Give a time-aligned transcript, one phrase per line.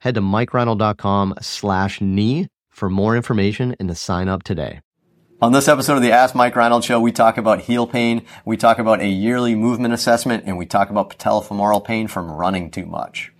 [0.00, 4.80] Head to mikereinold.com slash knee for more information and to sign up today.
[5.42, 8.58] On this episode of the Ask Mike Reinold Show, we talk about heel pain, we
[8.58, 12.84] talk about a yearly movement assessment, and we talk about patellofemoral pain from running too
[12.84, 13.32] much.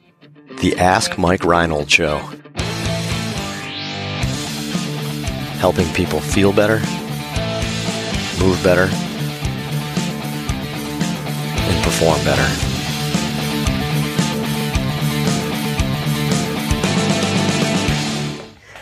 [0.61, 2.17] The Ask Mike Reinold Show.
[5.59, 6.79] Helping people feel better,
[8.43, 8.89] move better,
[11.69, 12.70] and perform better.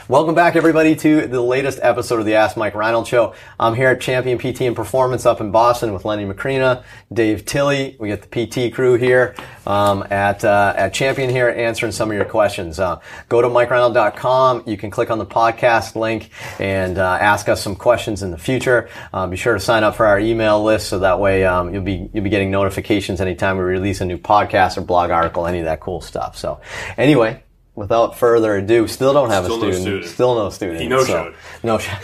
[0.09, 3.35] Welcome back, everybody, to the latest episode of the Ask Mike Reinold Show.
[3.61, 7.95] I'm here at Champion PT and Performance up in Boston with Lenny Macrina, Dave Tilley.
[8.01, 9.35] We got the PT crew here
[9.67, 12.81] um, at uh, at Champion here answering some of your questions.
[12.81, 14.63] Uh, go to mikereinold.com.
[14.65, 18.39] You can click on the podcast link and uh, ask us some questions in the
[18.39, 18.89] future.
[19.13, 21.83] Uh, be sure to sign up for our email list so that way um, you'll
[21.83, 25.59] be you'll be getting notifications anytime we release a new podcast or blog article, any
[25.59, 26.39] of that cool stuff.
[26.39, 26.63] So,
[26.97, 27.43] anyway
[27.79, 29.85] without further ado, still don't have still a student.
[29.85, 30.13] No student.
[30.13, 30.81] Still no student.
[30.81, 31.79] He no so, No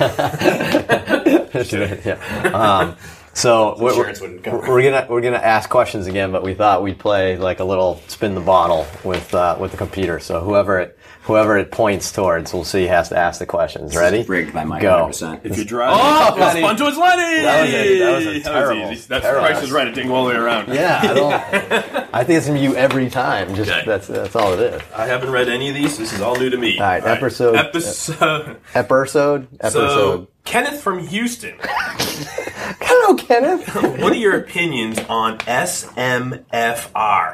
[2.05, 2.19] yeah.
[2.55, 2.97] Um,
[3.35, 7.61] so we're, we're, gonna we're gonna ask questions again, but we thought we'd play like
[7.61, 10.21] a little spin the bottle with uh, with the computer.
[10.21, 13.97] So whoever it whoever it points towards, we'll see has to ask the questions.
[13.97, 14.23] Ready?
[14.23, 15.09] rigged by my Go.
[15.11, 15.41] 100%.
[15.45, 16.61] If you're driving, oh, Lenny.
[16.61, 17.43] spun towards Lenny.
[17.43, 18.81] That was a, that was a terrible.
[18.81, 19.09] That was easy.
[19.09, 19.47] That's terrible.
[19.47, 19.89] Price is right.
[19.89, 20.73] It didn't go all the way around.
[20.73, 21.35] Yeah, I don't.
[22.15, 23.55] I think it's gonna be you every time.
[23.55, 23.83] Just okay.
[23.87, 24.83] that's that's all it is.
[24.95, 25.99] I haven't read any of these.
[25.99, 26.79] This is all new to me.
[26.79, 27.17] All right, all right.
[27.17, 27.57] episode.
[27.57, 28.61] Episode.
[28.75, 29.49] Episode.
[29.61, 29.71] Episode.
[29.71, 31.57] So, Kenneth from Houston.
[32.87, 33.75] Hello, Kenneth.
[34.03, 36.43] what are your opinions on SMFR,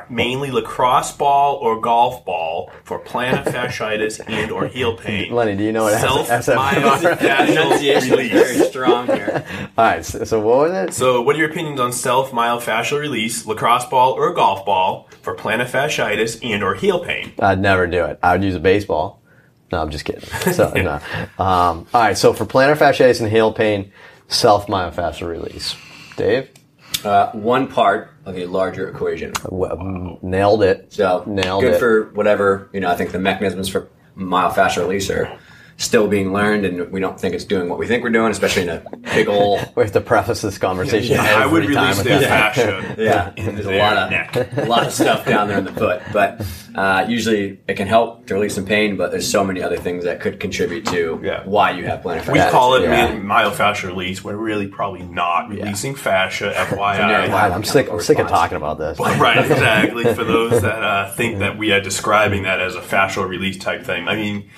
[0.08, 5.32] mainly lacrosse ball or golf ball, for plantar fasciitis and or heel pain?
[5.32, 7.48] Lenny, do you know what SMFR?
[7.50, 9.44] Enunciation is very strong here.
[9.76, 10.94] All right, so, so, what was it?
[10.94, 15.34] So, what are your opinions on self myofascial release, lacrosse ball or golf ball, for
[15.34, 17.32] plantar fasciitis and or heel pain?
[17.41, 18.20] I'd never do it.
[18.22, 19.20] I would use a baseball.
[19.72, 20.22] No, I'm just kidding.
[20.52, 20.94] So, no.
[21.38, 22.19] Um, all right.
[22.19, 23.92] So for plantar fasciitis and heel pain,
[24.30, 25.76] self myofascial release.
[26.16, 26.48] Dave?
[27.04, 29.32] Uh, one part of a larger equation.
[29.48, 30.92] Well, nailed it.
[30.92, 31.78] So nailed good it.
[31.78, 35.38] for whatever, you know, I think the mechanisms for myofascial release are
[35.80, 38.62] still being learned, and we don't think it's doing what we think we're doing, especially
[38.62, 38.82] in a
[39.14, 39.60] big old.
[39.76, 41.16] we have to preface this conversation.
[41.16, 42.94] Yeah, I would release the fascia.
[42.98, 44.36] yeah, there's a lot of neck.
[44.58, 48.26] a lot of stuff down there in the foot, but uh, usually it can help
[48.26, 48.98] to release some pain.
[48.98, 51.44] But there's so many other things that could contribute to yeah.
[51.46, 52.44] why you have plantar fasciitis.
[52.44, 53.16] We call it yeah.
[53.16, 54.22] myofascial release.
[54.22, 56.52] We're really probably not releasing fascia.
[56.70, 57.90] FYI, God, I'm sick.
[57.90, 59.00] I'm sick of talking about this.
[59.00, 60.04] right, exactly.
[60.14, 63.84] For those that uh, think that we are describing that as a fascial release type
[63.84, 64.50] thing, I mean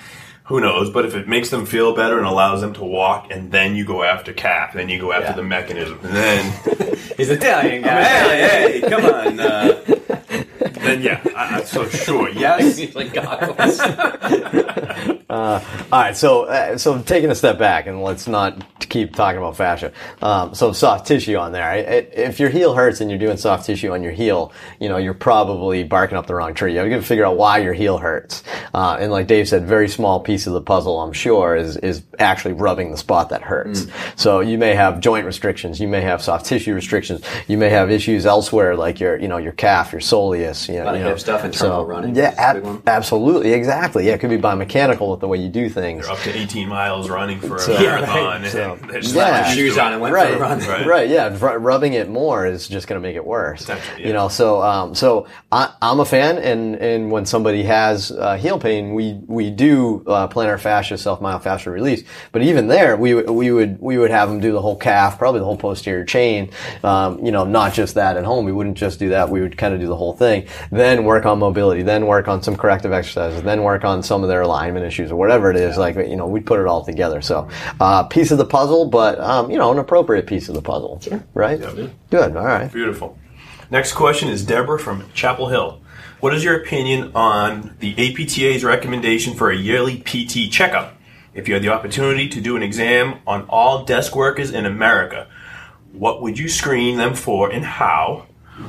[0.45, 0.89] who knows?
[0.89, 3.85] But if it makes them feel better and allows them to walk, and then you
[3.85, 5.35] go after calf, then you go after yeah.
[5.35, 8.03] the mechanism, and then he's Italian guy.
[8.03, 9.39] hey, hey, come on.
[9.39, 9.81] Uh,
[10.81, 11.21] then yeah,
[11.51, 12.29] Am so sure.
[12.33, 13.79] Yes, like goggles.
[15.29, 19.37] uh, all right, so uh, so taking a step back, and let's not keep talking
[19.37, 19.93] about fascia.
[20.21, 21.75] Um, so soft tissue on there.
[22.13, 25.13] If your heel hurts and you're doing soft tissue on your heel, you know you're
[25.13, 26.75] probably barking up the wrong tree.
[26.75, 28.43] You got to figure out why your heel hurts.
[28.73, 32.03] Uh, and like Dave said, very small piece of the puzzle, I'm sure, is is
[32.19, 33.85] actually rubbing the spot that hurts.
[33.85, 34.19] Mm.
[34.19, 37.91] So you may have joint restrictions, you may have soft tissue restrictions, you may have
[37.91, 40.67] issues elsewhere like your you know your calf, your soleus.
[40.67, 42.15] You know, of hip stuff in so, running.
[42.15, 44.07] Yeah, ab- absolutely, exactly.
[44.07, 46.05] Yeah, it could be biomechanical with the way you do things.
[46.05, 48.41] You're up to 18 miles running for a so, marathon.
[48.43, 48.43] Right.
[48.53, 50.59] So, yeah, shoes on and went right, for a run.
[50.67, 51.35] Right, right yeah.
[51.41, 53.67] R- rubbing it more is just going to make it worse.
[53.67, 53.97] Yeah.
[53.97, 58.35] You know, so um, so I, am a fan, and and when somebody has uh,
[58.37, 62.03] heel pain, we we do uh, plantar fascia self myofascial release.
[62.31, 65.39] But even there, we we would we would have them do the whole calf, probably
[65.39, 66.51] the whole posterior chain.
[66.83, 68.45] Um, you know, not just that at home.
[68.45, 69.29] We wouldn't just do that.
[69.29, 70.47] We would kind of do the whole thing.
[70.71, 71.83] Then work on mobility.
[71.83, 73.43] Then work on some corrective exercises.
[73.43, 75.75] Then work on some of their alignment issues or whatever it is.
[75.75, 75.81] Yeah.
[75.81, 77.21] Like you know, we put it all together.
[77.21, 77.47] So
[77.79, 80.99] uh, piece of the puzzle, but um, you know, an appropriate piece of the puzzle.
[81.01, 81.23] Sure.
[81.33, 81.59] Right.
[81.59, 82.35] Yeah, Good.
[82.35, 82.71] All right.
[82.71, 83.17] Beautiful.
[83.69, 85.81] Next question is Deborah from Chapel Hill.
[86.19, 90.95] What is your opinion on the APTA's recommendation for a yearly PT checkup?
[91.33, 95.27] If you had the opportunity to do an exam on all desk workers in America,
[95.91, 98.27] what would you screen them for and how?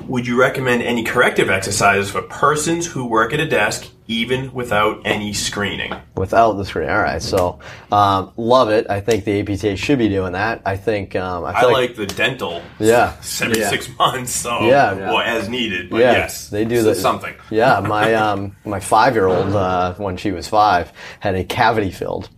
[0.08, 5.00] Would you recommend any corrective exercises for persons who work at a desk even without
[5.06, 5.94] any screening?
[6.16, 6.90] Without the screen.
[6.90, 7.22] All right.
[7.22, 7.58] So,
[7.90, 8.86] um, love it.
[8.90, 10.60] I think the APTA should be doing that.
[10.66, 12.60] I think, um, I, I feel like, the dental.
[12.78, 13.14] Yeah.
[13.40, 13.70] Yeah.
[13.70, 14.32] six months.
[14.32, 14.94] So, Yeah.
[14.94, 15.88] well, as needed.
[15.88, 16.48] But Yeah, yes.
[16.50, 17.34] they do the- something.
[17.50, 21.90] Yeah, my um, my five year old uh, when she was five had a cavity
[21.90, 22.28] filled.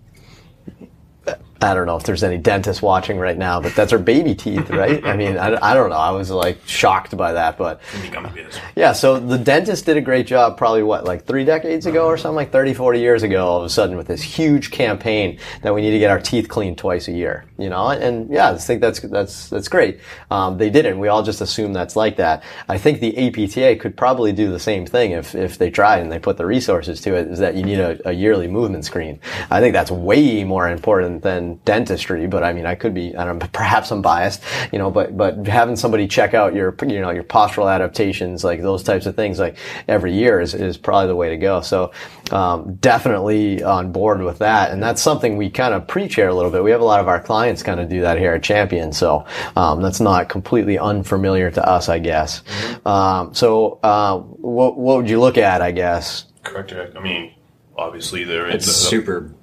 [1.62, 4.69] I don't know if there's any dentists watching right now, but that's her baby teeth,
[4.70, 5.03] right?
[5.05, 5.97] I mean, I, I don't know.
[5.97, 8.58] I was like shocked by that, but Any gummy bears.
[8.75, 12.19] yeah, so the dentist did a great job probably what, like three decades ago or
[12.19, 15.75] something, like 30, 40 years ago, all of a sudden with this huge campaign that
[15.75, 17.88] we need to get our teeth cleaned twice a year, you know?
[17.88, 20.00] And yeah, I think that's, that's, that's great.
[20.31, 20.99] Um, they didn't.
[20.99, 22.43] We all just assume that's like that.
[22.69, 26.12] I think the APTA could probably do the same thing if, if they tried and
[26.12, 29.20] they put the resources to it, is that you need a, a yearly movement screen.
[29.50, 33.25] I think that's way more important than dentistry, but I mean, I could be, I
[33.25, 37.00] don't know, perhaps I'm biased, you know, but, but having somebody check out your, you
[37.00, 39.56] know, your postural adaptations, like those types of things, like
[39.88, 41.60] every year is, is probably the way to go.
[41.60, 41.93] So,
[42.32, 44.70] um, definitely on board with that.
[44.72, 46.62] And that's something we kind of preach here a little bit.
[46.62, 48.93] We have a lot of our clients kind of do that here at Champion.
[48.93, 49.25] So,
[49.56, 52.43] um, that's not completely unfamiliar to us, I guess.
[52.84, 56.25] Um, so, uh, what, what would you look at, I guess?
[56.43, 56.72] Correct.
[56.96, 57.32] I mean,
[57.76, 59.34] obviously there is It's a- super.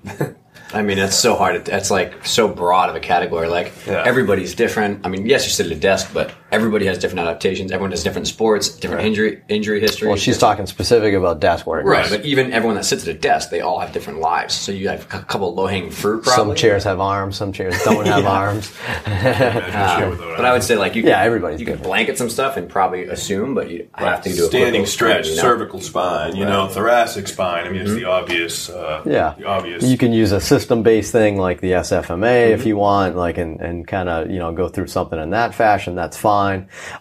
[0.73, 1.67] I mean, it's so hard.
[1.69, 3.47] It's like so broad of a category.
[3.47, 4.03] Like Yeah.
[4.05, 5.05] everybody's different.
[5.05, 7.71] I mean, yes, you sit at a desk, but everybody has different adaptations.
[7.71, 10.07] Everyone has different sports, different injury injury history.
[10.07, 11.85] Well, she's talking specific about desk work.
[11.85, 12.09] right.
[12.09, 14.53] But even everyone that sits at a desk, they all have different lives.
[14.53, 16.23] So you have a couple low hanging fruit.
[16.23, 16.53] Probably.
[16.53, 18.71] Some chairs have arms, some chairs don't have arms.
[19.05, 21.03] Imagine shit without But I would say like you.
[21.03, 24.33] Yeah, can- everybody's You can blanket some stuff and probably assume, but you have to
[24.33, 25.49] do a standing little stretch, screen, you know?
[25.49, 27.65] cervical spine, you know, thoracic spine.
[27.65, 28.69] I mean, it's the obvious.
[28.69, 29.09] Uh, Mm-hmm.
[29.11, 29.33] Yeah.
[29.37, 29.83] the obvious.
[29.83, 33.87] You can use a system-based thing like the SFMA if you want, like, and, and
[33.87, 35.95] kind of, you know, go through something in that fashion.
[35.95, 36.42] That's fine.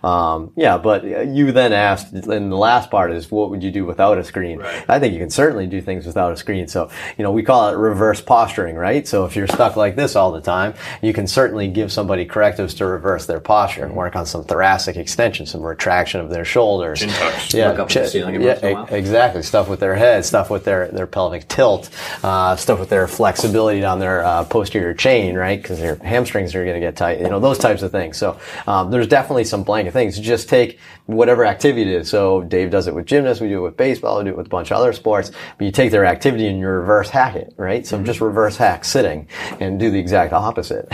[0.02, 3.84] Um, yeah, but you then asked, and the last part is, what would you do
[3.84, 4.58] without a screen?
[4.58, 4.84] Right.
[4.88, 6.68] I think you can certainly do things without a screen.
[6.68, 9.06] So, you know, we call it reverse posturing, right?
[9.06, 12.74] So if you're stuck like this all the time, you can certainly give somebody correctives
[12.74, 17.00] to reverse their posture and work on some thoracic extension, some retraction of their shoulders.
[17.00, 17.54] Chin tucks.
[17.54, 18.86] Yeah, Look up at the ceiling yeah, once in a while.
[18.94, 19.42] exactly.
[19.42, 21.90] Stuff with their head, stuff with their, their pelvic tilt,
[22.22, 25.60] uh, stuff with their flexibility down their uh, posterior chain, right?
[25.60, 27.20] Because their hamstrings are going to get tight.
[27.20, 28.16] You know, those types of things.
[28.16, 30.18] So um, there's definitely some blanket things.
[30.18, 32.10] Just take whatever activity it is.
[32.10, 33.40] So Dave does it with gymnasts.
[33.40, 34.18] We do it with baseball.
[34.18, 35.30] We do it with a bunch of other sports.
[35.58, 37.86] But you take their activity and you reverse hack it, right?
[37.86, 39.28] So just reverse hack sitting
[39.60, 40.88] and do the exact opposite.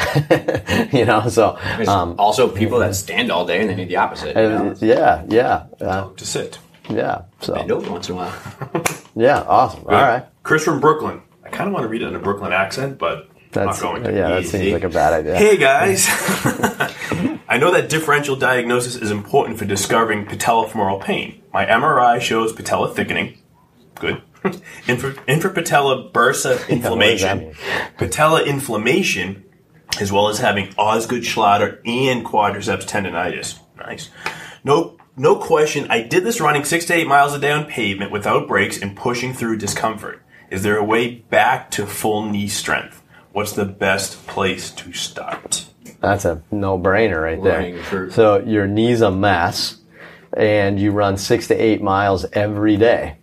[0.93, 1.59] you know, so
[1.89, 4.37] um, also people that stand all day and they need the opposite.
[4.37, 4.71] You know?
[4.71, 6.59] uh, yeah, yeah, uh, to sit.
[6.89, 7.23] yeah.
[7.41, 8.85] So Bend over once in a while.
[9.17, 9.85] yeah, awesome.
[9.85, 10.25] All right.
[10.43, 11.23] Chris from Brooklyn.
[11.45, 14.03] I kind of want to read it in a Brooklyn accent, but That's not going
[14.05, 14.13] to.
[14.13, 14.29] yeah.
[14.29, 14.59] That Easy.
[14.59, 15.37] seems like a bad idea.
[15.37, 16.07] Hey guys,
[17.49, 21.43] I know that differential diagnosis is important for discovering patellofemoral pain.
[21.53, 23.39] My MRI shows patella thickening.
[23.95, 24.23] Good.
[24.87, 27.55] Infra, infrapatellar bursa what does that inflammation.
[27.97, 29.45] patella inflammation,
[30.01, 33.59] as well as having Osgood Schlatter and quadriceps tendonitis.
[33.77, 34.11] Nice.
[34.63, 35.87] No, no question.
[35.91, 38.97] I did this running six to eight miles a day on pavement without breaks and
[38.97, 40.23] pushing through discomfort.
[40.51, 43.03] Is there a way back to full knee strength?
[43.39, 45.67] What's the best place to start?
[46.01, 48.11] That's a no-brainer right there.
[48.11, 49.79] So your knee's a mess,
[50.33, 53.18] and you run six to eight miles every day.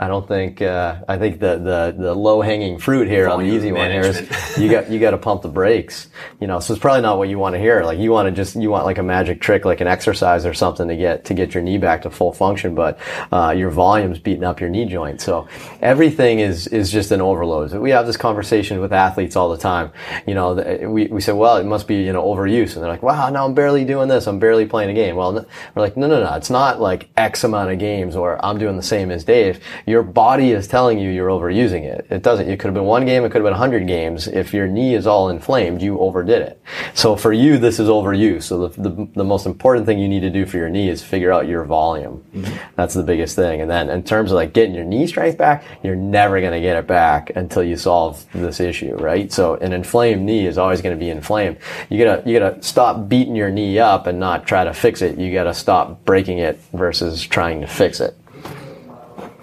[0.00, 0.62] I don't think.
[0.62, 3.90] Uh, I think the the, the low hanging fruit here on the Volume easy one
[3.90, 6.08] here is you got you got to pump the brakes.
[6.40, 7.82] You know, so it's probably not what you want to hear.
[7.82, 10.54] Like you want to just you want like a magic trick, like an exercise or
[10.54, 12.76] something to get to get your knee back to full function.
[12.76, 13.00] But
[13.32, 15.20] uh, your volume's beating up your knee joint.
[15.20, 15.48] So
[15.80, 17.72] everything is is just an overload.
[17.72, 19.90] We have this conversation with athletes all the time.
[20.28, 20.54] You know,
[20.88, 23.44] we we say, well, it must be you know overuse, and they're like, wow, now
[23.44, 24.28] I'm barely doing this.
[24.28, 25.16] I'm barely playing a game.
[25.16, 25.32] Well,
[25.74, 26.34] we're like, no, no, no.
[26.34, 29.58] It's not like X amount of games, or I'm doing the same as Dave.
[29.88, 32.06] Your body is telling you you're overusing it.
[32.10, 32.46] It doesn't.
[32.46, 33.24] It could have been one game.
[33.24, 34.28] It could have been 100 games.
[34.28, 36.62] If your knee is all inflamed, you overdid it.
[36.92, 38.42] So for you, this is overuse.
[38.42, 41.02] So the, the, the most important thing you need to do for your knee is
[41.02, 42.22] figure out your volume.
[42.34, 42.56] Mm-hmm.
[42.76, 43.62] That's the biggest thing.
[43.62, 46.60] And then in terms of like getting your knee strength back, you're never going to
[46.60, 49.32] get it back until you solve this issue, right?
[49.32, 51.56] So an inflamed knee is always going to be inflamed.
[51.88, 55.16] You gotta, you gotta stop beating your knee up and not try to fix it.
[55.18, 58.18] You gotta stop breaking it versus trying to fix it.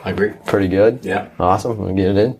[0.06, 0.34] I agree.
[0.46, 1.00] Pretty good.
[1.04, 1.30] Yeah.
[1.40, 1.78] Awesome.
[1.78, 2.40] We'll get it in.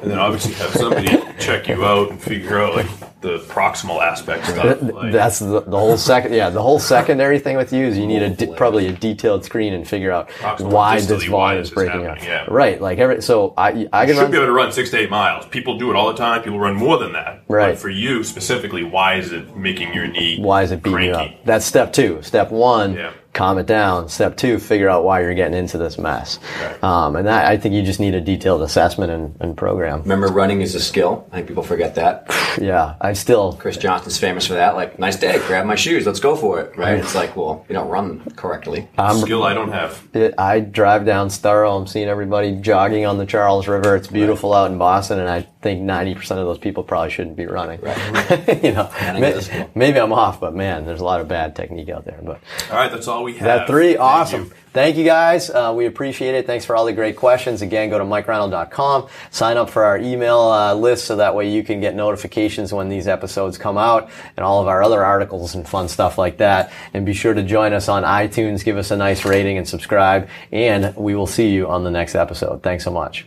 [0.00, 1.08] And then obviously have somebody
[1.40, 2.86] check you out and figure out like
[3.20, 4.80] the proximal aspect stuff.
[4.80, 5.12] Like.
[5.12, 6.34] That's the, the whole second.
[6.34, 9.44] Yeah, the whole secondary thing with you is you need a de- probably a detailed
[9.44, 12.22] screen and figure out proximal why this volume is breaking up.
[12.22, 12.46] Yeah.
[12.48, 12.80] Right.
[12.80, 15.10] Like every so I I can should run, be able to run six to eight
[15.10, 15.46] miles.
[15.46, 16.42] People do it all the time.
[16.42, 17.42] People run more than that.
[17.48, 17.72] Right.
[17.72, 20.38] But for you specifically, why is it making your knee?
[20.40, 21.32] Why is it beating cranky?
[21.32, 21.44] you up?
[21.44, 22.22] That's step two.
[22.22, 22.94] Step one.
[22.94, 24.08] Yeah calm it down.
[24.08, 26.40] Step two, figure out why you're getting into this mess.
[26.60, 26.82] Right.
[26.82, 30.02] Um, and that, I think you just need a detailed assessment and, and, program.
[30.02, 31.24] Remember, running is a skill.
[31.30, 32.26] I think people forget that.
[32.60, 33.52] yeah, I still.
[33.52, 34.74] Chris Johnson's famous for that.
[34.74, 36.76] Like, nice day, grab my shoes, let's go for it.
[36.76, 36.98] Right?
[36.98, 38.88] It's like, well, you don't run correctly.
[38.98, 40.02] Um, skill I don't have.
[40.12, 41.80] It, I drive down Storrow.
[41.80, 43.94] I'm seeing everybody jogging on the Charles River.
[43.94, 44.62] It's beautiful right.
[44.64, 47.80] out in Boston, and I think 90% of those people probably shouldn't be running.
[47.80, 48.62] Right.
[48.62, 52.04] you know, maybe, maybe I'm off, but man, there's a lot of bad technique out
[52.04, 52.20] there.
[52.22, 53.44] But all right, that's all we have.
[53.44, 54.44] That three, awesome.
[54.44, 54.58] Thank you.
[54.72, 55.50] Thank you guys.
[55.50, 56.46] Uh, we appreciate it.
[56.46, 57.62] Thanks for all the great questions.
[57.62, 61.64] Again, go to MikeReinold.com, sign up for our email uh, list so that way you
[61.64, 65.66] can get notifications when these episodes come out and all of our other articles and
[65.66, 66.70] fun stuff like that.
[66.94, 70.28] And be sure to join us on iTunes, give us a nice rating and subscribe.
[70.52, 72.62] And we will see you on the next episode.
[72.62, 73.26] Thanks so much.